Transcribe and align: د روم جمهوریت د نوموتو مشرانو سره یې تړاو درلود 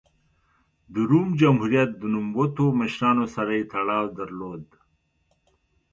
د 0.93 0.95
روم 1.09 1.27
جمهوریت 1.39 1.89
د 1.97 2.03
نوموتو 2.13 2.65
مشرانو 2.79 3.25
سره 3.35 3.51
یې 3.57 3.63
تړاو 3.73 4.05
درلود 4.19 4.65